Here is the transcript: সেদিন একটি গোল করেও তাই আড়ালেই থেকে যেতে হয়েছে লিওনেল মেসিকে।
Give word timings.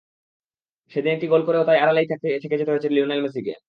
সেদিন 0.91 1.11
একটি 1.13 1.27
গোল 1.27 1.41
করেও 1.47 1.67
তাই 1.67 1.77
আড়ালেই 1.83 2.07
থেকে 2.43 2.57
যেতে 2.59 2.71
হয়েছে 2.71 2.89
লিওনেল 2.91 3.19
মেসিকে। 3.25 3.53